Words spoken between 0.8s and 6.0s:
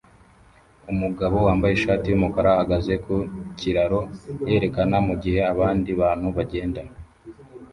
Umugabo wambaye ishati yumukara ahagaze ku kiraro yerekana mugihe abandi